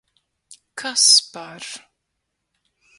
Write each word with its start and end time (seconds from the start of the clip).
Kas 0.79 1.05
par... 1.33 1.63